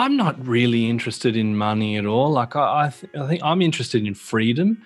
[0.00, 2.30] I'm not really interested in money at all.
[2.30, 4.82] Like I, I, th- I think I'm interested in freedom.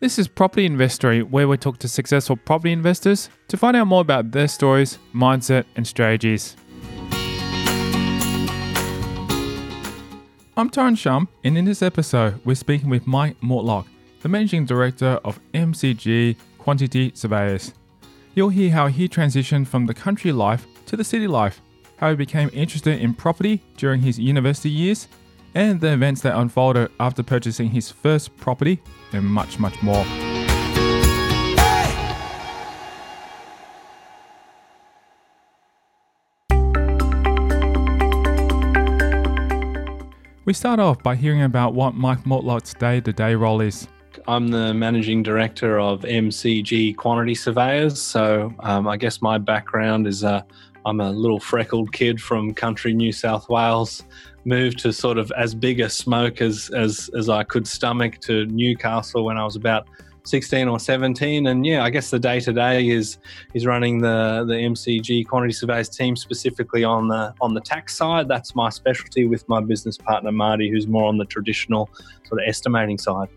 [0.00, 4.00] This is Property Investory, where we talk to successful property investors to find out more
[4.00, 6.56] about their stories, mindset, and strategies.
[10.56, 13.84] I'm Tyron Shum, and in this episode, we're speaking with Mike Mortlock,
[14.22, 17.74] the Managing Director of MCG Quantity Surveyors.
[18.36, 21.62] You'll hear how he transitioned from the country life to the city life,
[21.96, 25.08] how he became interested in property during his university years,
[25.54, 28.82] and the events that unfolded after purchasing his first property,
[29.14, 30.04] and much, much more.
[40.44, 43.88] We start off by hearing about what Mike Mortlock's day to day role is.
[44.28, 48.00] I'm the managing director of MCG Quantity Surveyors.
[48.00, 50.42] So um, I guess my background is uh,
[50.84, 54.04] I'm a little freckled kid from country New South Wales.
[54.44, 58.46] Moved to sort of as big a smoke as, as, as I could stomach to
[58.46, 59.88] Newcastle when I was about
[60.26, 63.18] 16 or 17 and yeah i guess the day to day is
[63.54, 68.26] is running the the mcg quantity surveys team specifically on the on the tax side
[68.26, 71.88] that's my specialty with my business partner marty who's more on the traditional
[72.24, 73.28] sort of estimating side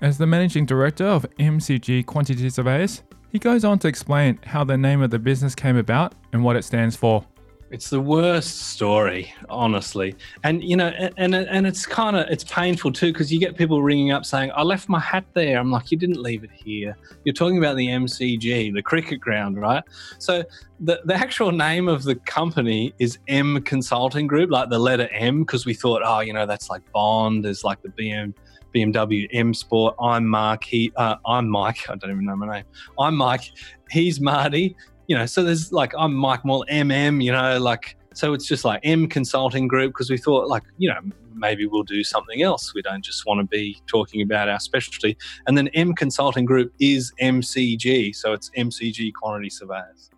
[0.00, 4.76] as the managing director of MCG Quantity Surveyors, he goes on to explain how the
[4.76, 7.24] name of the business came about and what it stands for.
[7.70, 10.88] It's the worst story, honestly, and you know,
[11.18, 14.50] and and, it's kind of it's painful too because you get people ringing up saying,
[14.54, 16.96] "I left my hat there." I'm like, "You didn't leave it here.
[17.24, 19.84] You're talking about the MCG, the cricket ground, right?"
[20.18, 20.44] So
[20.80, 25.40] the the actual name of the company is M Consulting Group, like the letter M,
[25.40, 27.44] because we thought, oh, you know, that's like Bond.
[27.44, 28.32] There's like the BM
[28.74, 29.94] BMW M Sport.
[30.00, 30.64] I'm Mark.
[30.64, 31.88] He, uh, I'm Mike.
[31.88, 32.64] I don't even know my name.
[32.98, 33.50] I'm Mike.
[33.90, 34.76] He's Marty.
[35.06, 37.22] You know, so there's like I'm Mike Moll MM.
[37.22, 40.88] You know, like so it's just like M Consulting Group because we thought like you
[40.88, 41.00] know
[41.34, 42.74] maybe we'll do something else.
[42.74, 45.16] We don't just want to be talking about our specialty.
[45.46, 50.10] And then M Consulting Group is MCG, so it's MCG Quantity Surveyors.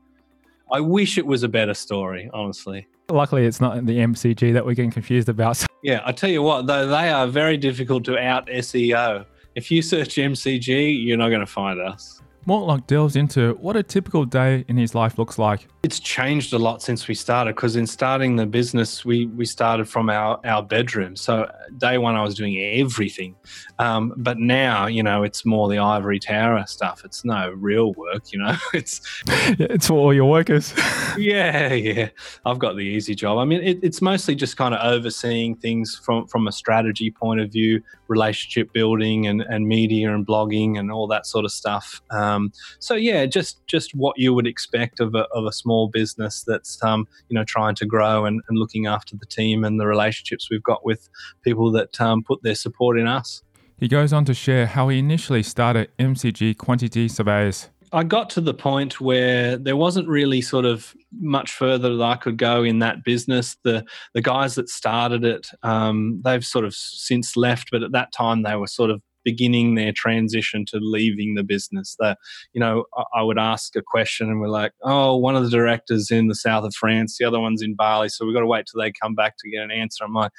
[0.72, 2.86] I wish it was a better story, honestly.
[3.10, 5.64] Luckily, it's not the MCG that we're getting confused about.
[5.82, 9.24] Yeah, I tell you what, though they are very difficult to out SEO.
[9.54, 12.19] If you search MCG, you're not going to find us.
[12.46, 15.68] Mortlock delves into what a typical day in his life looks like.
[15.82, 19.88] It's changed a lot since we started because in starting the business, we we started
[19.88, 21.16] from our our bedroom.
[21.16, 23.34] So day one, I was doing everything,
[23.78, 27.02] um, but now you know it's more the ivory tower stuff.
[27.04, 28.56] It's no real work, you know.
[28.72, 30.72] It's yeah, it's for all your workers.
[31.18, 32.08] yeah, yeah.
[32.46, 33.38] I've got the easy job.
[33.38, 37.40] I mean, it, it's mostly just kind of overseeing things from from a strategy point
[37.40, 42.02] of view, relationship building, and and media and blogging and all that sort of stuff.
[42.10, 46.44] Um, so yeah, just just what you would expect of a, of a small business
[46.46, 49.86] that's um, you know trying to grow and, and, looking after the team and the
[49.86, 51.08] relationships we've got with
[51.42, 53.42] people that um, put their support in us.
[53.78, 57.70] He goes on to share how he initially started MCG Quantity Surveyors.
[57.92, 62.16] I got to the point where there wasn't really sort of much further that I
[62.16, 63.56] could go in that business.
[63.64, 63.84] The
[64.14, 68.42] the guys that started it, um, they've sort of since left, but at that time
[68.42, 71.96] they were sort of beginning their transition to leaving the business.
[71.98, 72.18] That
[72.52, 75.50] you know, I, I would ask a question and we're like, oh, one of the
[75.50, 78.46] directors in the south of France, the other one's in Bali, so we've got to
[78.46, 80.04] wait till they come back to get an answer.
[80.04, 80.32] I'm like,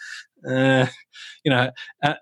[0.50, 0.88] uh,
[1.44, 1.72] you know,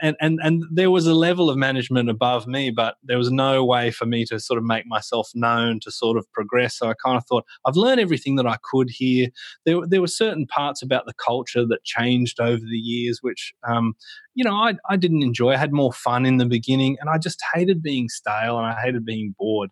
[0.02, 3.63] and, and, and there was a level of management above me, but there was no
[3.63, 6.78] way for me to sort of make myself known to sort of progress.
[6.78, 9.28] So I kind of thought, I've learned everything that I could here.
[9.66, 13.94] There, there were certain parts about the culture that changed over the years, which, um,
[14.35, 15.52] you know, I, I didn't enjoy.
[15.52, 18.79] I had more fun in the beginning and I just hated being stale and I
[18.81, 19.69] hated being bored.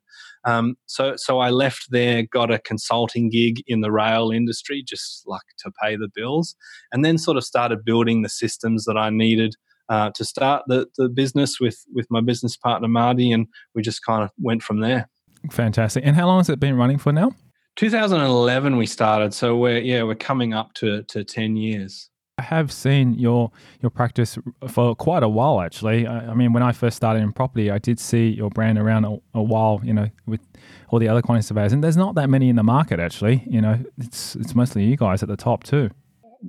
[0.48, 5.24] Um, so, so I left there, got a consulting gig in the rail industry, just
[5.28, 6.56] like to pay the bills,
[6.94, 9.56] and then sort of started building the systems that I needed
[9.90, 14.06] uh, to start the, the business with with my business partner Marty, and we just
[14.06, 15.10] kind of went from there.
[15.52, 16.06] Fantastic.
[16.06, 17.32] And how long has it been running for now?
[17.76, 22.10] 2011 we started, so we're yeah we're coming up to to 10 years.
[22.40, 23.52] I have seen your
[23.82, 24.38] your practice
[24.68, 26.06] for quite a while actually.
[26.06, 29.06] I, I, mean, when I first started in property, I did see your brand around
[29.06, 30.42] a, a, while, you know, with
[30.90, 33.44] all the other quantity surveyors, and there's not that many in the market actually.
[33.48, 35.90] You know, it's it's mostly you guys at the top too.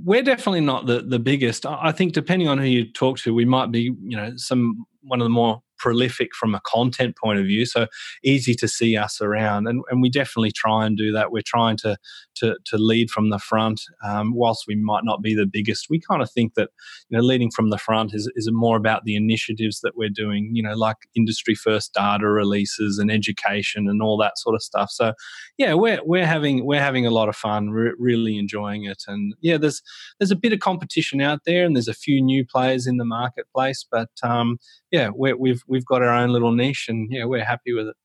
[0.05, 1.65] We're definitely not the the biggest.
[1.65, 5.23] I think depending on who you talk to, we might be, you know, some one
[5.23, 7.67] of the more prolific from a content point of view.
[7.67, 7.87] So
[8.25, 11.33] easy to see us around, and, and we definitely try and do that.
[11.33, 11.97] We're trying to
[12.37, 15.87] to, to lead from the front, um, whilst we might not be the biggest.
[15.91, 16.71] We kind of think that
[17.09, 20.51] you know leading from the front is is more about the initiatives that we're doing.
[20.53, 24.91] You know, like industry first data releases and education and all that sort of stuff.
[24.91, 25.13] So
[25.57, 29.35] yeah, we're we're having we're having a lot of fun, re- really enjoying it, and
[29.41, 29.83] yeah, there's
[30.19, 33.05] there's a bit of competition out there, and there's a few new players in the
[33.05, 34.59] marketplace, but um,
[34.91, 37.89] yeah, we have we've, we've got our own little niche, and yeah, we're happy with
[37.89, 37.97] it.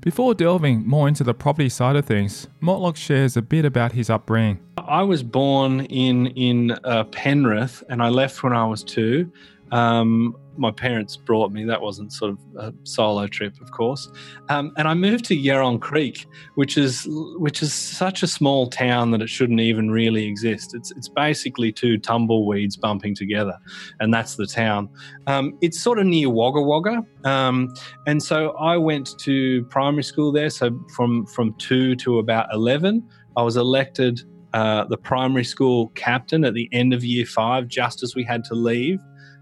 [0.00, 4.08] Before delving more into the property side of things, Mortlock shares a bit about his
[4.08, 4.58] upbringing.
[4.78, 9.30] I was born in in uh, Penrith, and I left when I was two.
[9.72, 11.64] Um, my parents brought me.
[11.64, 14.10] That wasn't sort of a solo trip, of course.
[14.48, 16.26] Um, and I moved to Yerong Creek,
[16.56, 17.06] which is
[17.38, 20.74] which is such a small town that it shouldn't even really exist.
[20.74, 23.56] It's it's basically two tumbleweeds bumping together,
[24.00, 24.90] and that's the town.
[25.26, 27.72] Um, it's sort of near Wagga Wagga, um,
[28.06, 30.50] and so I went to primary school there.
[30.50, 34.22] So from from two to about eleven, I was elected
[34.52, 38.44] uh, the primary school captain at the end of year five, just as we had
[38.44, 39.00] to leave.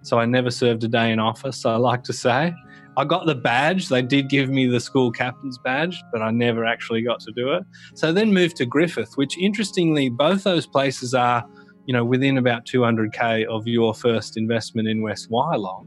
[0.08, 2.54] So I never served a day in office, I like to say.
[2.96, 3.90] I got the badge.
[3.90, 7.52] They did give me the school captain's badge, but I never actually got to do
[7.52, 7.62] it.
[7.94, 11.44] So I then moved to Griffith, which interestingly, both those places are,
[11.84, 15.86] you know, within about 200k of your first investment in West Wyalong.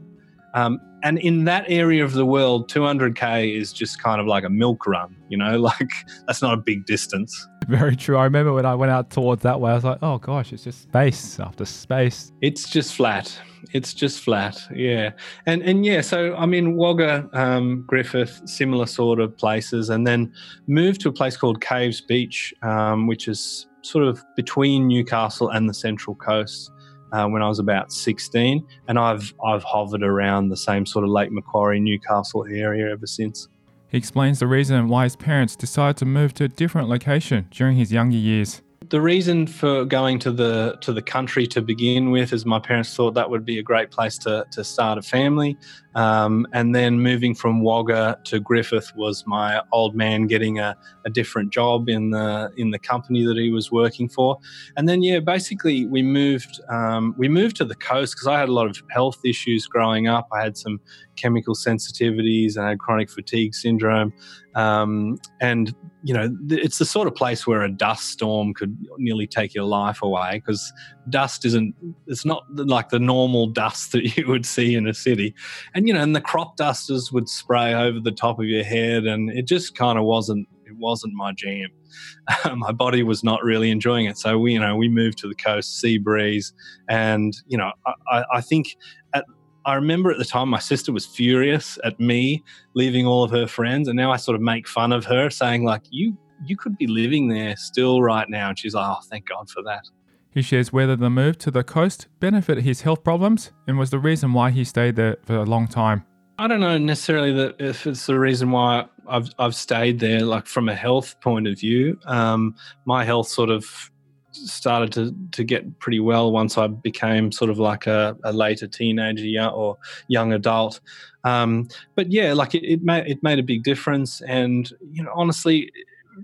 [0.54, 4.48] Um, and in that area of the world, 200k is just kind of like a
[4.50, 5.90] milk run, you know, like
[6.26, 7.48] that's not a big distance.
[7.68, 8.16] Very true.
[8.16, 10.64] I remember when I went out towards that way, I was like, oh gosh, it's
[10.64, 12.32] just space after space.
[12.40, 13.36] It's just flat.
[13.72, 14.60] It's just flat.
[14.74, 15.10] Yeah.
[15.46, 20.32] And and yeah, so I mean Wagga, um, Griffith, similar sort of places, and then
[20.66, 25.68] moved to a place called Caves Beach, um, which is sort of between Newcastle and
[25.68, 26.70] the Central Coast.
[27.12, 31.10] Uh, when I was about 16, and I've I've hovered around the same sort of
[31.10, 33.48] Lake Macquarie, Newcastle area ever since.
[33.88, 37.76] He explains the reason why his parents decided to move to a different location during
[37.76, 38.62] his younger years.
[38.92, 42.94] The reason for going to the to the country to begin with is my parents
[42.94, 45.56] thought that would be a great place to, to start a family.
[45.94, 51.10] Um, and then moving from Wagga to Griffith was my old man getting a, a
[51.10, 54.36] different job in the in the company that he was working for.
[54.76, 58.50] And then yeah, basically we moved um, we moved to the coast because I had
[58.50, 60.28] a lot of health issues growing up.
[60.34, 60.78] I had some
[61.16, 64.12] chemical sensitivities and I had chronic fatigue syndrome.
[64.54, 65.74] Um, and
[66.04, 69.64] you know, it's the sort of place where a dust storm could nearly take your
[69.64, 70.72] life away because
[71.08, 71.74] dust isn't
[72.06, 75.34] it's not like the normal dust that you would see in a city.
[75.74, 79.04] And you know and the crop dusters would spray over the top of your head
[79.04, 81.68] and it just kind of wasn't it wasn't my jam.
[82.56, 84.16] My body was not really enjoying it.
[84.16, 86.52] So we you know we moved to the coast sea breeze
[86.88, 87.72] and you know
[88.10, 88.76] i, I think
[89.14, 89.24] at
[89.64, 92.42] I remember at the time my sister was furious at me
[92.74, 95.64] leaving all of her friends, and now I sort of make fun of her, saying
[95.64, 99.28] like, "You you could be living there still right now," and she's like, "Oh, thank
[99.28, 99.84] God for that."
[100.30, 103.98] He shares whether the move to the coast benefited his health problems and was the
[103.98, 106.04] reason why he stayed there for a long time.
[106.38, 110.46] I don't know necessarily that if it's the reason why I've I've stayed there, like
[110.46, 111.98] from a health point of view.
[112.06, 112.56] Um,
[112.86, 113.91] my health sort of
[114.34, 118.66] started to to get pretty well once I became sort of like a, a later
[118.66, 120.80] teenager or young adult.
[121.24, 125.12] Um, but yeah, like it, it made it made a big difference, and you know,
[125.14, 125.70] honestly,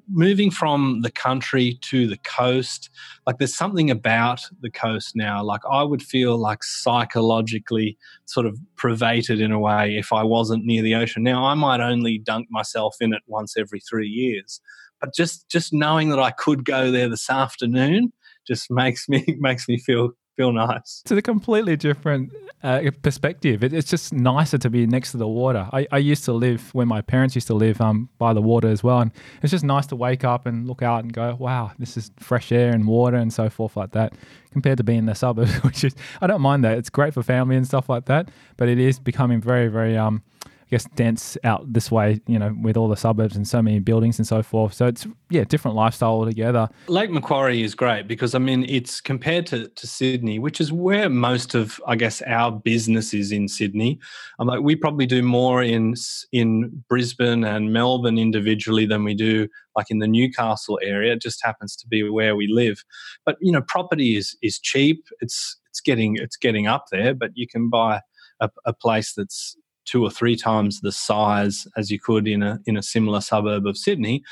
[0.08, 2.90] moving from the country to the coast,
[3.26, 5.42] like there's something about the coast now.
[5.42, 7.96] Like I would feel like psychologically
[8.26, 11.22] sort of pervaded in a way if I wasn't near the ocean.
[11.22, 14.60] Now I might only dunk myself in it once every three years,
[15.00, 18.12] but just just knowing that I could go there this afternoon
[18.46, 21.02] just makes me makes me feel feel nice.
[21.04, 23.64] It's a completely different uh, perspective.
[23.64, 25.68] It, it's just nicer to be next to the water.
[25.72, 28.68] I, I used to live where my parents used to live um, by the water
[28.68, 29.00] as well.
[29.00, 29.10] And
[29.42, 32.52] it's just nice to wake up and look out and go, wow, this is fresh
[32.52, 34.14] air and water and so forth like that
[34.52, 36.78] compared to being in the suburbs, which is, I don't mind that.
[36.78, 38.30] It's great for family and stuff like that.
[38.56, 40.22] But it is becoming very, very, um,
[40.68, 43.78] I guess, dense out this way, you know, with all the suburbs and so many
[43.78, 44.74] buildings and so forth.
[44.74, 46.68] So it's, yeah, different lifestyle altogether.
[46.88, 51.08] Lake Macquarie is great because, I mean, it's compared to, to Sydney, which is where
[51.08, 53.98] most of, I guess, our business is in Sydney.
[54.38, 55.94] I'm like, we probably do more in,
[56.32, 61.14] in Brisbane and Melbourne individually than we do like in the Newcastle area.
[61.14, 62.84] It just happens to be where we live.
[63.24, 65.06] But, you know, property is, is cheap.
[65.22, 68.02] It's, it's getting, it's getting up there, but you can buy
[68.38, 69.56] a, a place that's
[69.88, 73.66] two or three times the size as you could in a in a similar suburb
[73.66, 74.22] of Sydney.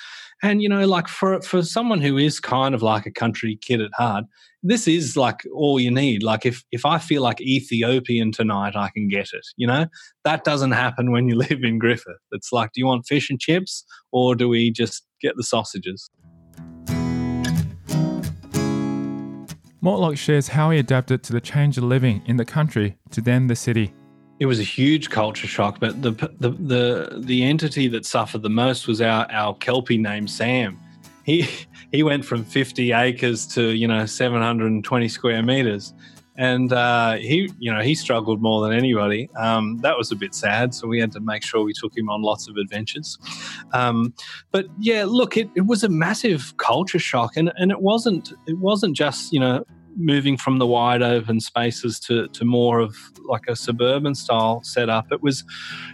[0.43, 3.81] And you know, like for for someone who is kind of like a country kid
[3.81, 4.25] at heart,
[4.63, 6.23] this is like all you need.
[6.23, 9.47] Like if if I feel like Ethiopian tonight, I can get it.
[9.57, 9.87] You know,
[10.25, 12.21] that doesn't happen when you live in Griffith.
[12.33, 16.11] It's like, do you want fish and chips, or do we just get the sausages?
[19.83, 23.47] Mortlock shares how he adapted to the change of living in the country to then
[23.47, 23.95] the city.
[24.39, 28.51] It was a huge culture shock, but the the the, the entity that suffered the
[28.51, 30.79] most was our our kelpie named Sam.
[31.25, 31.49] He
[31.93, 35.95] he went from 50 acres to you know 720 square meters,
[36.37, 39.31] and uh, he you know he struggled more than anybody.
[39.37, 42.09] Um, that was a bit sad, so we had to make sure we took him
[42.11, 43.19] on lots of adventures.
[43.73, 44.15] Um,
[44.51, 48.59] but yeah, look, it, it was a massive culture shock, and and it wasn't it
[48.59, 49.65] wasn't just you know
[49.97, 55.11] moving from the wide open spaces to, to more of like a suburban style setup
[55.11, 55.45] it was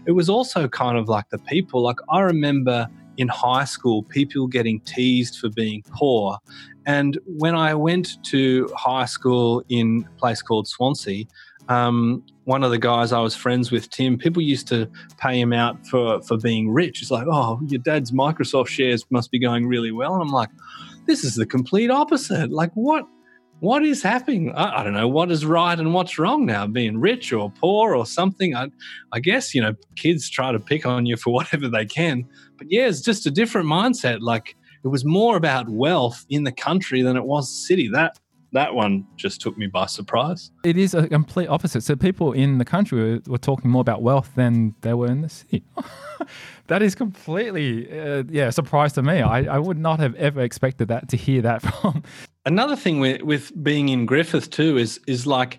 [0.06, 4.47] it was also kind of like the people like i remember in high school people
[4.47, 6.38] getting teased for being poor
[6.87, 11.25] and when i went to high school in a place called swansea
[11.68, 15.52] um, one of the guys I was friends with, Tim, people used to pay him
[15.52, 17.02] out for, for being rich.
[17.02, 20.14] It's like, oh, your dad's Microsoft shares must be going really well.
[20.14, 20.50] And I'm like,
[21.06, 22.50] this is the complete opposite.
[22.50, 23.06] Like, what
[23.62, 24.52] what is happening?
[24.57, 27.95] I, I, don't know what is right and what's wrong now, being rich or poor
[27.95, 28.57] or something.
[28.57, 28.66] I,
[29.12, 32.28] I guess, you know, kids try to pick on you for whatever they can.
[32.59, 34.19] But yeah, it's just a different mindset.
[34.21, 37.88] Like it was more about wealth in the country than it was the city.
[37.88, 38.19] That
[38.50, 40.50] that one just took me by surprise.
[40.64, 41.83] It is a complete opposite.
[41.85, 45.23] So people in the country were, were talking more about wealth than they were in
[45.23, 45.62] the city.
[46.66, 49.23] that is completely, uh, yeah, a surprise to me.
[49.23, 52.02] I, I would not have ever expected that to hear that from.
[52.44, 55.58] Another thing with, with being in Griffith too is is like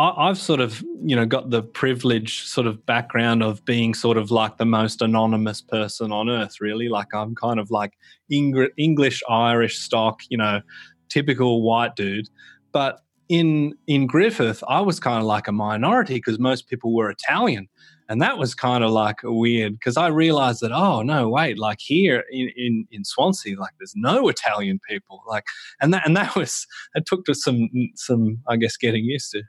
[0.00, 4.30] I've sort of, you know, got the privilege sort of background of being sort of
[4.30, 6.88] like the most anonymous person on earth, really.
[6.88, 7.98] Like I'm kind of like
[8.30, 10.62] English, Irish stock, you know,
[11.10, 12.30] typical white dude.
[12.72, 17.10] But in in Griffith, I was kind of like a minority because most people were
[17.10, 17.68] Italian,
[18.10, 21.80] and that was kind of like weird because I realized that oh no wait like
[21.80, 25.44] here in, in in Swansea like there's no Italian people like
[25.80, 29.42] and that and that was it took to some some I guess getting used to.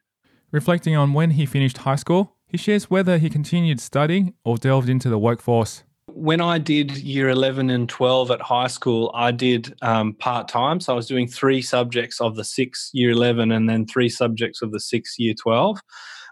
[0.51, 4.89] Reflecting on when he finished high school, he shares whether he continued studying or delved
[4.89, 9.73] into the workforce when I did year 11 and 12 at high school, I did
[9.81, 10.81] um, part time.
[10.81, 14.61] So I was doing three subjects of the six year 11 and then three subjects
[14.61, 15.79] of the six year 12.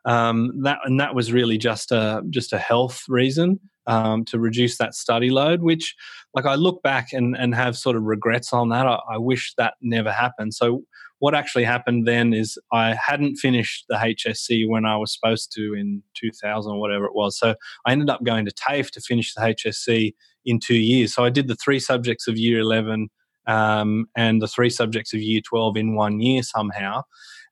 [0.05, 4.77] Um, that and that was really just a just a health reason um, to reduce
[4.77, 5.61] that study load.
[5.61, 5.95] Which,
[6.33, 8.87] like, I look back and and have sort of regrets on that.
[8.87, 10.53] I, I wish that never happened.
[10.53, 10.83] So
[11.19, 15.73] what actually happened then is I hadn't finished the HSC when I was supposed to
[15.73, 17.37] in 2000 or whatever it was.
[17.37, 20.13] So I ended up going to TAFE to finish the HSC
[20.45, 21.13] in two years.
[21.13, 23.09] So I did the three subjects of year 11
[23.47, 27.03] um, and the three subjects of year 12 in one year somehow.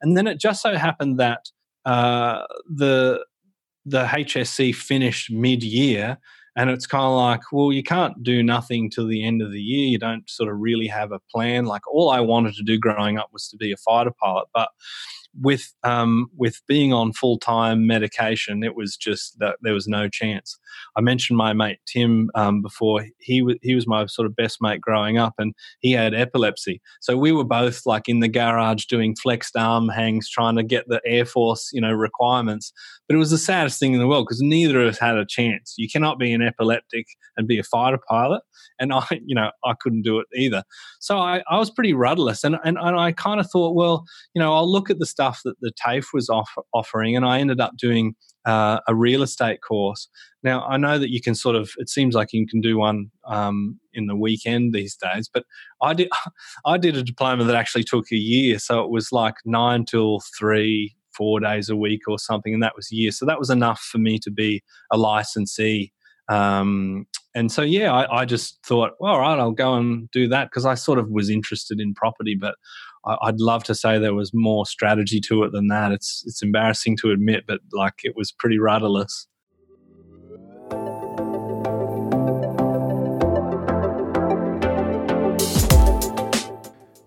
[0.01, 1.50] And then it just so happened that
[1.88, 3.25] uh, the
[3.86, 6.17] the HSC finished mid year
[6.58, 9.62] and it's kind of like, well, you can't do nothing till the end of the
[9.62, 9.88] year.
[9.88, 11.65] You don't sort of really have a plan.
[11.65, 14.70] Like all I wanted to do growing up was to be a fighter pilot, but
[15.40, 20.10] with um, with being on full time medication, it was just that there was no
[20.10, 20.58] chance.
[20.96, 23.06] I mentioned my mate Tim um, before.
[23.20, 26.82] He was he was my sort of best mate growing up, and he had epilepsy.
[27.02, 30.86] So we were both like in the garage doing flexed arm hangs, trying to get
[30.88, 32.72] the Air Force you know requirements.
[33.08, 35.26] But it was the saddest thing in the world because neither of us had a
[35.26, 35.76] chance.
[35.78, 37.08] You cannot be an epileptic
[37.38, 38.42] and be a fighter pilot,
[38.80, 40.64] and I you know I couldn't do it either.
[41.00, 44.42] So I, I was pretty rudderless, and and, and I kind of thought, well, you
[44.42, 47.40] know, I'll look at the stuff stuff that the TAFE was off- offering, and I
[47.40, 48.16] ended up doing
[48.46, 50.08] uh, a real estate course.
[50.44, 53.12] Now, I know that you can sort of, it seems like you can do one
[53.26, 55.44] um, in the weekend these days, but
[55.82, 56.10] I did,
[56.66, 58.60] I did a diploma that actually took a year.
[58.60, 62.76] So it was like nine till three, four days a week or something, and that
[62.76, 63.12] was a year.
[63.12, 65.92] So that was enough for me to be a licensee.
[66.30, 67.06] Um,
[67.36, 70.50] and so, yeah, I, I, just thought, well, all right, I'll go and do that
[70.50, 72.56] because I sort of was interested in property, but
[73.06, 75.92] I'd love to say there was more strategy to it than that.
[75.92, 79.27] It's it's embarrassing to admit, but like it was pretty rudderless.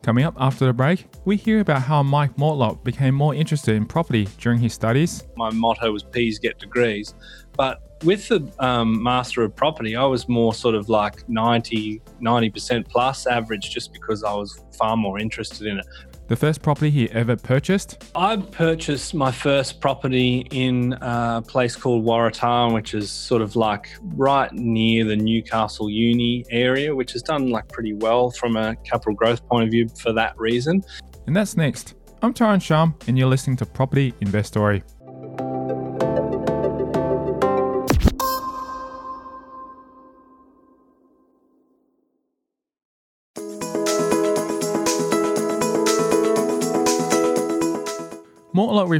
[0.03, 3.85] Coming up after the break, we hear about how Mike Mortlock became more interested in
[3.85, 5.23] property during his studies.
[5.37, 7.15] My motto was P's get degrees,
[7.57, 12.89] but with the um, Master of Property, I was more sort of like 90, 90%
[12.89, 15.87] plus average just because I was far more interested in it.
[16.29, 18.11] the first property he ever purchased?
[18.15, 23.89] I purchased my first property in a place called Waratah, which is sort of like
[24.15, 29.15] right near the Newcastle Uni area, which has done like pretty well from a capital
[29.15, 30.83] growth point of view for that reason.
[31.27, 31.95] And that's next.
[32.23, 34.83] I'm Tyron Shum, and you're listening to Property Investory.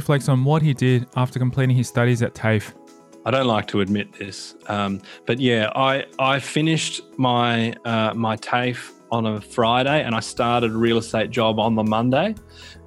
[0.01, 2.73] Reflects on what he did after completing his studies at TAFE.
[3.23, 8.35] I don't like to admit this, um, but yeah, I I finished my uh, my
[8.35, 12.33] TAFE on a Friday and I started a real estate job on the Monday,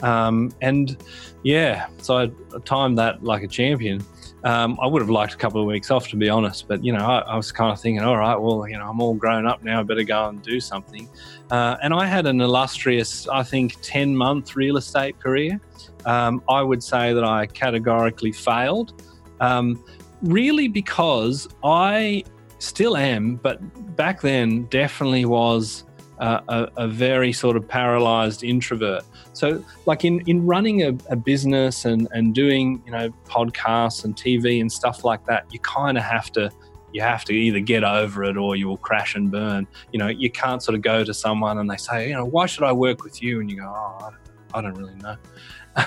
[0.02, 0.96] um, and
[1.44, 2.30] yeah, so I
[2.64, 4.04] timed that like a champion.
[4.42, 6.66] Um, I would have liked a couple of weeks off, to be honest.
[6.66, 9.00] But you know, I, I, was kind of thinking, all right, well, you know, I'm
[9.00, 9.80] all grown up now.
[9.80, 11.08] I better go and do something.
[11.50, 15.60] Uh, and I had an illustrious, I think, ten month real estate career.
[16.06, 19.02] Um, I would say that I categorically failed,
[19.40, 19.82] um,
[20.22, 22.24] really because I
[22.58, 23.58] still am, but
[23.96, 25.84] back then definitely was
[26.18, 29.02] uh, a, a, very sort of paralyzed introvert.
[29.32, 34.14] So, like in, in running a, a, business and, and doing, you know, podcasts and
[34.14, 36.50] TV and stuff like that, you kind of have to
[36.92, 39.66] you have to either get over it or you will crash and burn.
[39.92, 42.46] You know, you can't sort of go to someone and they say, you know, why
[42.46, 43.40] should I work with you?
[43.40, 44.20] And you go, oh, I don't,
[44.54, 45.16] I don't really know.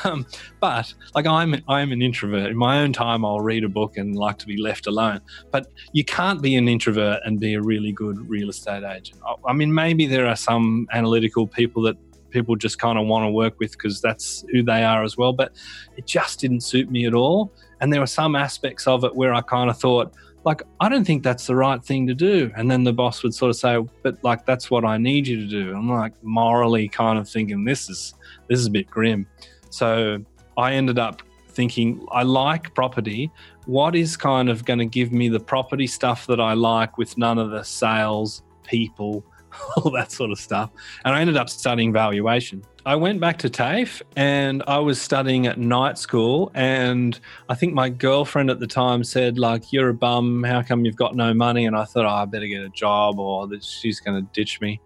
[0.03, 0.25] Um,
[0.59, 2.51] but like I'm, I'm an introvert.
[2.51, 5.21] In my own time, I'll read a book and like to be left alone.
[5.51, 9.19] But you can't be an introvert and be a really good real estate agent.
[9.25, 11.97] I, I mean, maybe there are some analytical people that
[12.29, 15.33] people just kind of want to work with because that's who they are as well.
[15.33, 15.53] But
[15.95, 17.53] it just didn't suit me at all.
[17.79, 20.13] And there were some aspects of it where I kind of thought,
[20.43, 22.51] like, I don't think that's the right thing to do.
[22.55, 25.37] And then the boss would sort of say, but like, that's what I need you
[25.37, 25.75] to do.
[25.75, 28.13] I'm like morally kind of thinking, this is,
[28.47, 29.27] this is a bit grim.
[29.69, 30.23] So
[30.57, 33.31] I ended up thinking, I like property.
[33.65, 37.17] What is kind of going to give me the property stuff that I like with
[37.17, 39.25] none of the sales, people,
[39.77, 40.69] all that sort of stuff?
[41.03, 42.63] And I ended up studying valuation.
[42.85, 46.51] I went back to TAFE and I was studying at night school.
[46.53, 47.19] And
[47.49, 50.43] I think my girlfriend at the time said, like, you're a bum.
[50.43, 51.65] How come you've got no money?
[51.65, 54.61] And I thought, oh, I better get a job or that she's going to ditch
[54.61, 54.79] me.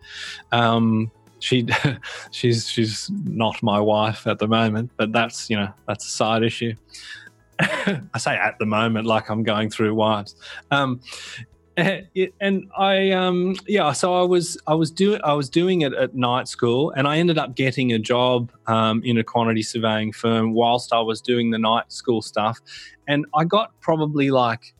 [0.51, 1.11] Um,
[1.41, 1.67] she
[2.31, 6.43] she's she's not my wife at the moment, but that's you know that's a side
[6.43, 6.73] issue.
[7.59, 10.35] I say at the moment like I'm going through wives.
[10.71, 11.01] Um,
[11.77, 16.13] and I um yeah so I was I was doing I was doing it at
[16.13, 20.53] night school and I ended up getting a job um, in a quantity surveying firm
[20.53, 22.59] whilst I was doing the night school stuff
[23.07, 24.73] and I got probably like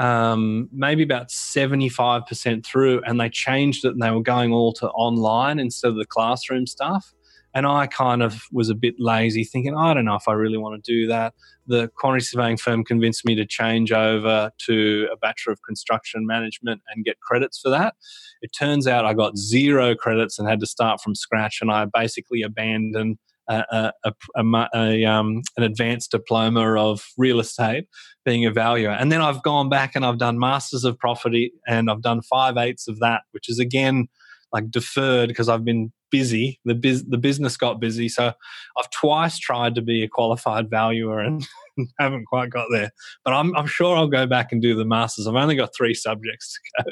[0.00, 4.88] um, maybe about 75% through, and they changed it and they were going all to
[4.88, 7.12] online instead of the classroom stuff.
[7.52, 10.56] And I kind of was a bit lazy, thinking, I don't know if I really
[10.56, 11.34] want to do that.
[11.66, 16.80] The quantity surveying firm convinced me to change over to a Bachelor of Construction Management
[16.94, 17.94] and get credits for that.
[18.40, 21.86] It turns out I got zero credits and had to start from scratch, and I
[21.92, 23.18] basically abandoned
[23.50, 27.86] a, a, a, a um, an advanced diploma of real estate,
[28.24, 28.90] being a valuer.
[28.90, 32.56] And then I've gone back and I've done masters of property, and I've done five
[32.56, 34.08] eighths of that, which is again
[34.52, 36.60] like deferred because I've been busy.
[36.64, 38.32] The biz, the business got busy, so
[38.78, 41.46] I've twice tried to be a qualified valuer and
[41.98, 42.90] haven't quite got there.
[43.24, 45.26] But I'm I'm sure I'll go back and do the masters.
[45.26, 46.90] I've only got three subjects to go.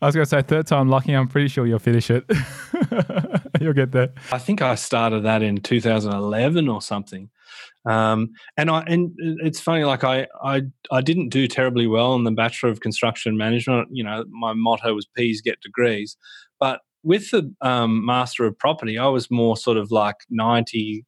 [0.00, 1.12] I was going to say third time lucky.
[1.12, 2.24] I'm pretty sure you'll finish it.
[3.60, 4.10] you'll get there.
[4.30, 7.30] I think I started that in 2011 or something.
[7.84, 12.24] Um, and I and it's funny, like I, I I didn't do terribly well in
[12.24, 13.88] the Bachelor of Construction Management.
[13.90, 16.16] You know, my motto was P's get degrees,
[16.60, 21.04] but with the um, Master of Property, I was more sort of like 90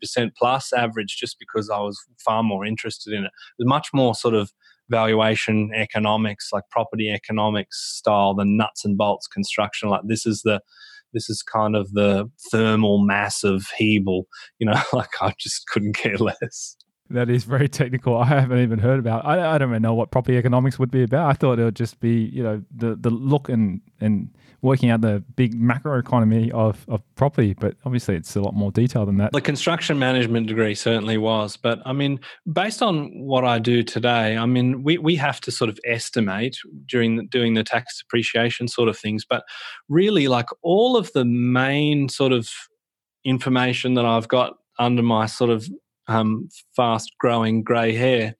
[0.00, 3.26] percent plus average, just because I was far more interested in it.
[3.26, 4.52] It was much more sort of
[4.88, 9.88] valuation economics, like property economics style, the nuts and bolts construction.
[9.88, 10.60] Like this is the
[11.12, 14.26] this is kind of the thermal mass of Hebel.
[14.58, 16.76] You know, like I just couldn't care less.
[17.10, 18.16] That is very technical.
[18.16, 19.26] I haven't even heard about.
[19.26, 21.28] I, I don't even know what property economics would be about.
[21.28, 24.30] I thought it would just be, you know, the the look and and
[24.62, 28.70] working out the big macro economy of, of property, but obviously it's a lot more
[28.70, 29.32] detailed than that.
[29.32, 31.56] The construction management degree certainly was.
[31.56, 32.20] But I mean,
[32.50, 36.56] based on what I do today, I mean, we, we have to sort of estimate
[36.86, 39.24] during the, doing the tax depreciation sort of things.
[39.28, 39.42] But
[39.88, 42.48] really, like all of the main sort of
[43.24, 45.68] information that I've got under my sort of
[46.08, 48.34] um, fast growing grey hair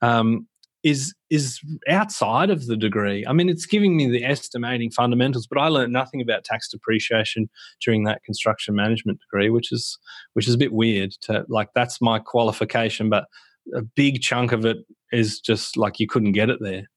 [0.00, 0.46] um,
[0.82, 3.24] is is outside of the degree.
[3.26, 7.48] I mean, it's giving me the estimating fundamentals, but I learned nothing about tax depreciation
[7.84, 9.98] during that construction management degree, which is
[10.34, 11.12] which is a bit weird.
[11.22, 13.24] To like, that's my qualification, but
[13.74, 14.78] a big chunk of it
[15.12, 16.88] is just like you couldn't get it there.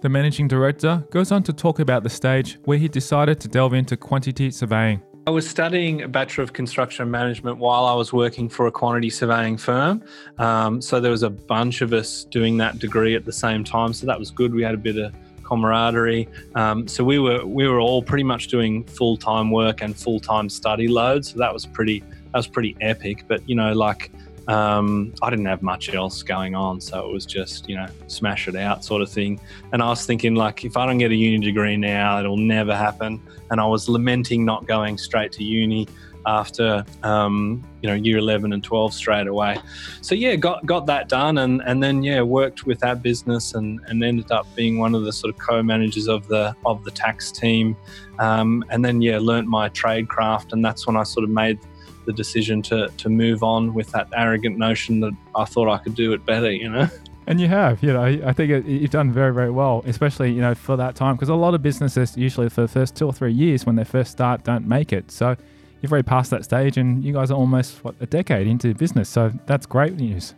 [0.00, 3.72] The managing director goes on to talk about the stage where he decided to delve
[3.72, 5.02] into quantity surveying.
[5.26, 9.08] I was studying a Bachelor of Construction Management while I was working for a quantity
[9.08, 10.02] surveying firm.
[10.36, 13.94] Um, so there was a bunch of us doing that degree at the same time.
[13.94, 14.52] So that was good.
[14.52, 16.28] We had a bit of camaraderie.
[16.54, 20.20] Um, so we were we were all pretty much doing full time work and full
[20.20, 21.24] time study load.
[21.24, 23.24] So that was pretty that was pretty epic.
[23.26, 24.10] But you know, like
[24.48, 28.48] um, I didn't have much else going on, so it was just you know smash
[28.48, 29.40] it out sort of thing.
[29.72, 32.76] And I was thinking like, if I don't get a uni degree now, it'll never
[32.76, 33.20] happen.
[33.50, 35.86] And I was lamenting not going straight to uni
[36.26, 39.56] after um, you know year 11 and 12 straight away.
[40.00, 43.80] So yeah, got got that done, and and then yeah, worked with that business, and
[43.86, 47.32] and ended up being one of the sort of co-managers of the of the tax
[47.32, 47.76] team,
[48.18, 51.58] um, and then yeah, learnt my trade craft, and that's when I sort of made
[52.04, 55.94] the decision to to move on with that arrogant notion that I thought I could
[55.94, 56.88] do it better, you know.
[57.26, 60.42] And you have, you know, I think it, you've done very, very well, especially, you
[60.42, 63.14] know, for that time, because a lot of businesses usually for the first two or
[63.14, 65.10] three years when they first start don't make it.
[65.10, 65.34] So
[65.80, 69.08] you've already passed that stage and you guys are almost, what, a decade into business.
[69.08, 70.34] So that's great news.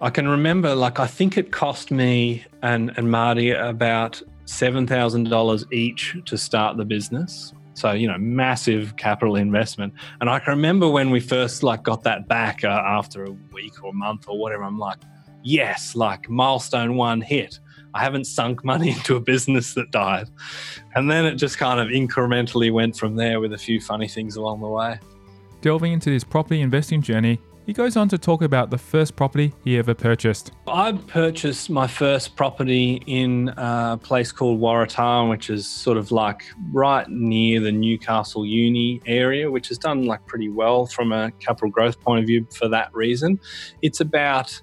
[0.00, 6.16] I can remember, like, I think it cost me and, and Marty about $7,000 each
[6.24, 7.52] to start the business.
[7.78, 9.94] So you know, massive capital investment.
[10.20, 13.82] And I can remember when we first like got that back uh, after a week
[13.84, 14.64] or a month or whatever.
[14.64, 14.98] I'm like,
[15.42, 17.60] yes, like milestone one hit.
[17.94, 20.28] I haven't sunk money into a business that died.
[20.96, 24.36] And then it just kind of incrementally went from there with a few funny things
[24.36, 24.98] along the way.
[25.60, 29.52] Delving into this property investing journey, he goes on to talk about the first property
[29.62, 30.52] he ever purchased.
[30.66, 36.44] I purchased my first property in a place called Waratah, which is sort of like
[36.72, 41.68] right near the Newcastle Uni area, which has done like pretty well from a capital
[41.68, 43.38] growth point of view for that reason.
[43.82, 44.58] It's about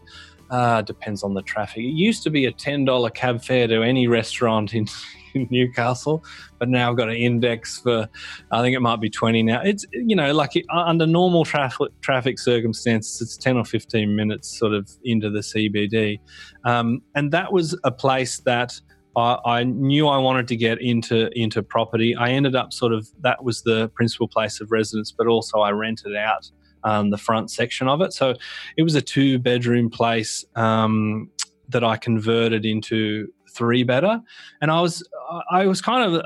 [0.49, 1.83] uh, depends on the traffic.
[1.83, 4.87] It used to be a ten dollar cab fare to any restaurant in
[5.36, 6.24] in Newcastle,
[6.60, 8.08] but now I've got an index for,
[8.52, 9.62] I think it might be 20 now.
[9.62, 14.58] It's, you know, like uh, under normal traffic, traffic circumstances, it's 10 or 15 minutes
[14.58, 16.19] sort of into the CBD.
[16.63, 18.80] Um, and that was a place that
[19.15, 22.15] I, I knew I wanted to get into into property.
[22.15, 25.71] I ended up sort of that was the principal place of residence, but also I
[25.71, 26.50] rented out
[26.84, 28.13] um, the front section of it.
[28.13, 28.36] So
[28.78, 31.30] it was a two bedroom place um,
[31.69, 34.21] that I converted into three better.
[34.61, 35.07] And I was
[35.51, 36.21] I was kind of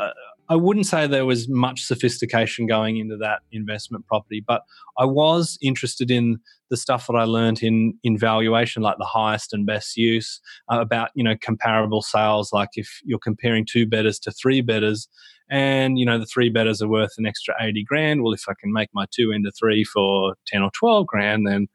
[0.49, 4.63] I wouldn't say there was much sophistication going into that investment property, but
[4.97, 6.39] I was interested in
[6.71, 10.81] the stuff that I learned in in valuation, like the highest and best use, uh,
[10.81, 12.51] about you know comparable sales.
[12.51, 15.07] Like if you're comparing two betters to three betters,
[15.51, 18.23] and you know the three betters are worth an extra eighty grand.
[18.23, 21.67] Well, if I can make my two into three for ten or twelve grand, then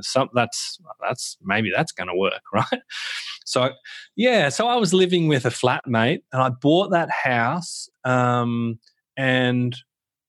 [0.00, 2.80] some that's that's maybe that's going to work, right?
[3.44, 3.70] So,
[4.16, 8.78] yeah, so I was living with a flatmate and I bought that house um,
[9.16, 9.76] and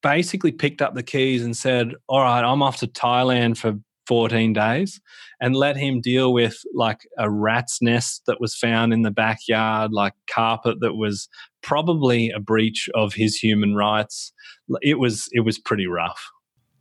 [0.01, 3.75] basically picked up the keys and said, All right, I'm off to Thailand for
[4.07, 4.99] 14 days
[5.39, 9.91] and let him deal with like a rat's nest that was found in the backyard,
[9.93, 11.29] like carpet that was
[11.61, 14.33] probably a breach of his human rights.
[14.81, 16.29] It was it was pretty rough.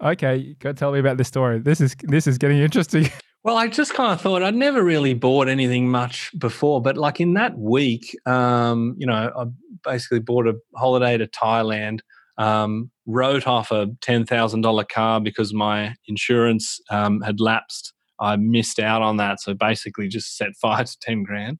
[0.03, 1.59] Okay, go tell me about this story.
[1.59, 3.09] This is this is getting interesting.
[3.43, 7.21] Well, I just kind of thought I'd never really bought anything much before, but like
[7.21, 9.45] in that week, um, you know, I
[9.83, 12.01] basically bought a holiday to Thailand,
[12.37, 17.95] um, wrote off a ten thousand dollar car because my insurance um, had lapsed.
[18.21, 21.59] I missed out on that, so basically just set fire to ten grand.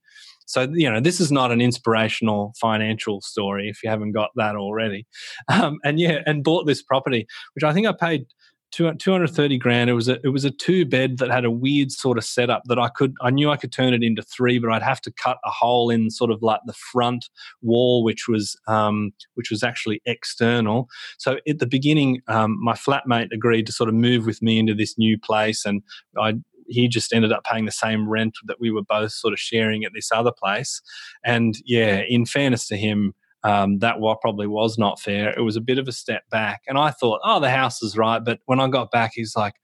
[0.51, 4.57] So you know, this is not an inspirational financial story if you haven't got that
[4.57, 5.07] already.
[5.51, 8.27] Um, and yeah, and bought this property, which I think I paid
[8.73, 12.17] 230 grand it was a it was a two bed that had a weird sort
[12.17, 14.83] of setup that I could I knew I could turn it into three but I'd
[14.83, 17.29] have to cut a hole in sort of like the front
[17.63, 23.33] wall which was um, which was actually external so at the beginning um, my flatmate
[23.33, 25.83] agreed to sort of move with me into this new place and
[26.17, 26.35] I
[26.71, 29.85] he just ended up paying the same rent that we were both sort of sharing
[29.85, 30.81] at this other place
[31.25, 35.31] and yeah in fairness to him um, that what probably was not fair.
[35.31, 36.63] It was a bit of a step back.
[36.67, 38.23] And I thought, oh, the house is right.
[38.23, 39.55] But when I got back, he's like,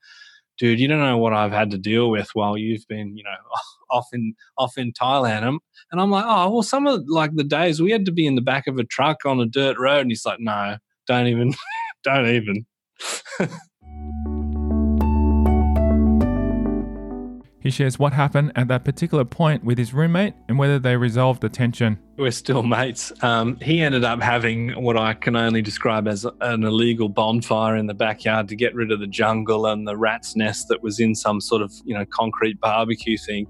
[0.57, 3.35] dude, you don't know what I've had to deal with while you've been, you know,
[3.91, 5.59] off in off in Thailand.
[5.91, 8.35] And I'm like, oh, well, some of like the days we had to be in
[8.35, 10.01] the back of a truck on a dirt road.
[10.01, 11.53] And he's like, no, don't even,
[12.03, 12.65] don't even.
[17.67, 21.41] He shares what happened at that particular point with his roommate and whether they resolved
[21.41, 21.99] the tension.
[22.17, 23.13] We're still mates.
[23.21, 27.85] Um, he ended up having what I can only describe as an illegal bonfire in
[27.85, 31.13] the backyard to get rid of the jungle and the rat's nest that was in
[31.13, 33.45] some sort of you know concrete barbecue thing.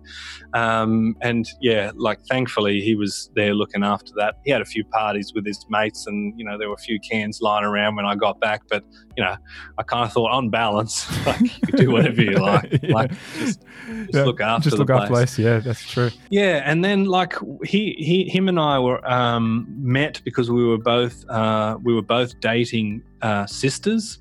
[0.53, 4.35] Um, and yeah, like thankfully he was there looking after that.
[4.43, 6.99] He had a few parties with his mates, and you know there were a few
[6.99, 8.63] cans lying around when I got back.
[8.69, 8.83] But
[9.15, 9.37] you know,
[9.77, 12.79] I kind of thought on balance, like you do whatever you like.
[12.83, 12.93] yeah.
[12.93, 15.39] Like just, just yeah, look after just look the after place.
[15.39, 16.09] Yeah, that's true.
[16.29, 20.65] Yeah, and then like he he him and and I were um, met because we
[20.65, 24.19] were both uh, we were both dating uh, sisters.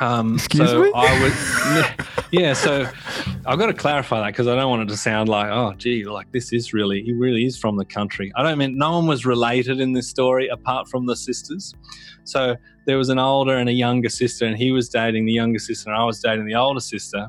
[0.00, 0.92] Um, Excuse so me.
[0.94, 2.54] I was, yeah.
[2.54, 2.88] So
[3.44, 6.04] I've got to clarify that because I don't want it to sound like, oh, gee,
[6.04, 8.32] like this is really he really is from the country.
[8.34, 11.74] I don't mean no one was related in this story apart from the sisters.
[12.24, 15.58] So there was an older and a younger sister, and he was dating the younger
[15.58, 17.28] sister, and I was dating the older sister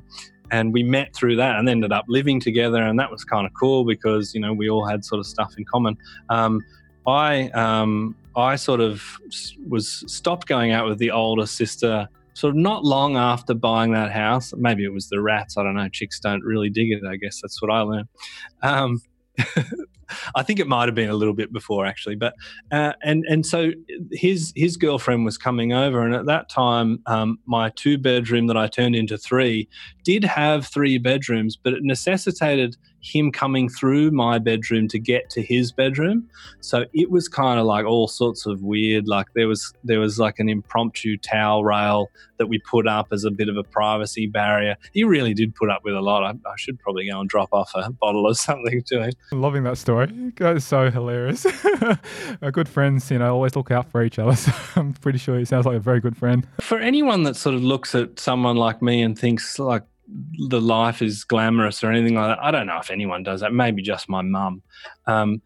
[0.51, 3.53] and we met through that and ended up living together and that was kind of
[3.59, 5.97] cool because you know we all had sort of stuff in common.
[6.29, 6.61] Um,
[7.07, 9.03] i um, i sort of
[9.67, 14.11] was stopped going out with the older sister sort of not long after buying that
[14.11, 14.53] house.
[14.55, 17.39] Maybe it was the rats i don't know chicks don't really dig it i guess
[17.41, 18.07] that's what i learned.
[18.61, 19.01] Um,
[20.35, 22.33] I think it might have been a little bit before actually, but
[22.71, 23.71] uh, and and so
[24.11, 28.57] his his girlfriend was coming over, and at that time, um, my two bedroom that
[28.57, 29.67] I turned into three
[30.03, 35.41] did have three bedrooms, but it necessitated him coming through my bedroom to get to
[35.41, 36.27] his bedroom.
[36.59, 39.07] So it was kind of like all sorts of weird.
[39.07, 43.23] Like there was there was like an impromptu towel rail that we put up as
[43.23, 44.75] a bit of a privacy barrier.
[44.93, 46.23] He really did put up with a lot.
[46.23, 49.13] I, I should probably go and drop off a bottle or something to him.
[49.31, 50.33] I'm loving that story.
[50.37, 51.45] That is so hilarious.
[52.41, 54.31] Our good friends, you know, always look out for each other.
[54.41, 56.47] So I'm pretty sure he sounds like a very good friend.
[56.61, 59.83] For anyone that sort of looks at someone like me and thinks like
[60.49, 62.43] the life is glamorous or anything like that.
[62.43, 63.53] I don't know if anyone does that.
[63.53, 64.61] Maybe just my mum.
[65.07, 65.41] Um,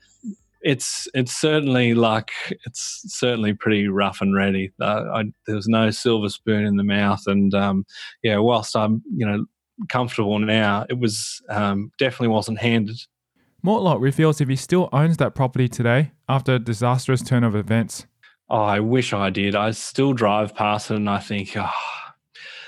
[0.62, 2.32] it's it's certainly like
[2.65, 4.71] it's certainly pretty rough and ready.
[4.82, 7.86] Uh, I, there was no silver spoon in the mouth, and um,
[8.23, 9.45] yeah, whilst I'm you know
[9.89, 12.97] comfortable now, it was um, definitely wasn't handed.
[13.63, 18.06] Mortlock reveals if he still owns that property today after a disastrous turn of events.
[18.49, 19.56] Oh, I wish I did.
[19.56, 21.69] I still drive past it and I think, oh,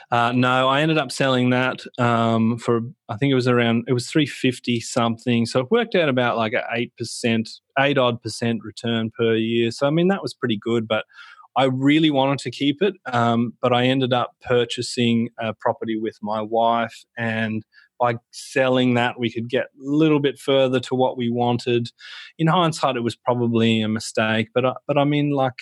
[0.10, 3.94] uh, no, I ended up selling that um, for I think it was around it
[3.94, 5.46] was three fifty something.
[5.46, 9.72] So it worked out about like a eight percent, eight odd percent return per year.
[9.72, 11.06] So I mean that was pretty good, but
[11.58, 16.18] I really wanted to keep it, um, but I ended up purchasing a property with
[16.22, 17.66] my wife, and
[18.00, 21.90] by selling that, we could get a little bit further to what we wanted.
[22.38, 25.62] In hindsight, it was probably a mistake, but but I mean, like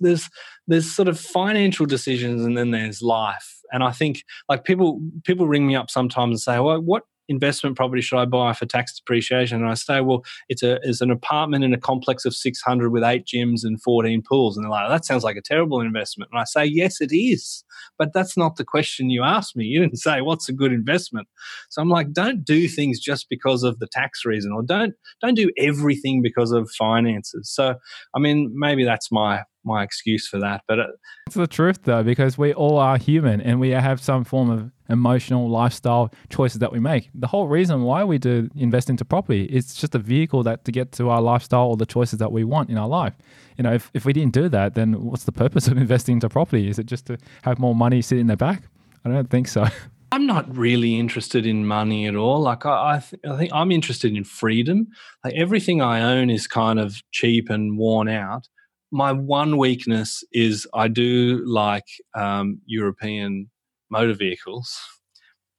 [0.00, 0.28] there's
[0.66, 3.60] there's sort of financial decisions, and then there's life.
[3.72, 7.76] And I think like people people ring me up sometimes and say, well, what investment
[7.76, 9.60] property should I buy for tax depreciation?
[9.60, 13.02] And I say, well, it's a it's an apartment in a complex of 600 with
[13.02, 14.56] eight gyms and 14 pools.
[14.56, 16.30] And they're like, that sounds like a terrible investment.
[16.32, 17.64] And I say, yes, it is.
[17.98, 19.64] But that's not the question you asked me.
[19.64, 21.28] You didn't say what's a good investment.
[21.70, 25.34] So I'm like, don't do things just because of the tax reason, or don't don't
[25.34, 27.50] do everything because of finances.
[27.52, 27.74] So
[28.14, 30.62] I mean, maybe that's my my excuse for that.
[30.68, 30.90] But it,
[31.26, 34.70] it's the truth though, because we all are human and we have some form of
[34.88, 37.10] emotional lifestyle choices that we make.
[37.14, 40.72] The whole reason why we do invest into property is just a vehicle that to
[40.72, 43.14] get to our lifestyle or the choices that we want in our life.
[43.56, 46.28] You know, if, if we didn't do that, then what's the purpose of investing into
[46.28, 46.68] property?
[46.68, 48.62] Is it just to have more money sitting in the back?
[49.04, 49.66] I don't think so.
[50.12, 52.40] I'm not really interested in money at all.
[52.40, 54.86] Like I, I, th- I think I'm interested in freedom.
[55.24, 58.48] Like everything I own is kind of cheap and worn out
[58.90, 63.50] my one weakness is I do like um, European
[63.90, 64.78] motor vehicles.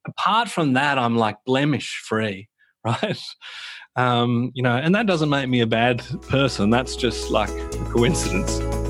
[0.07, 2.49] Apart from that, I'm like blemish free,
[2.85, 3.19] right?
[3.95, 6.69] Um, you know, and that doesn't make me a bad person.
[6.69, 8.86] That's just like a coincidence.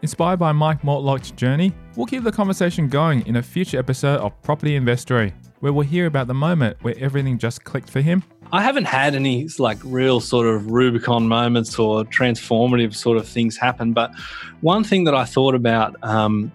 [0.00, 4.40] Inspired by Mike Mortlock's journey, we'll keep the conversation going in a future episode of
[4.42, 8.22] Property Investory, where we'll hear about the moment where everything just clicked for him.
[8.52, 13.56] I haven't had any like real sort of Rubicon moments or transformative sort of things
[13.56, 14.14] happen, but
[14.60, 16.52] one thing that I thought about um,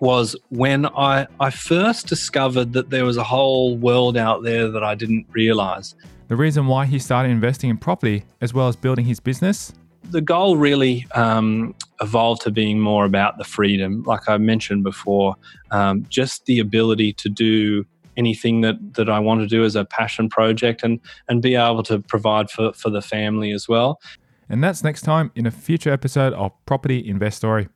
[0.00, 4.84] was when I, I first discovered that there was a whole world out there that
[4.84, 5.94] I didn't realize.
[6.28, 9.72] The reason why he started investing in property as well as building his business
[10.10, 14.02] the goal really um, evolved to being more about the freedom.
[14.04, 15.36] Like I mentioned before,
[15.70, 17.84] um, just the ability to do
[18.16, 21.82] anything that, that I want to do as a passion project and, and be able
[21.84, 24.00] to provide for, for the family as well.
[24.48, 27.68] And that's next time in a future episode of Property Investory.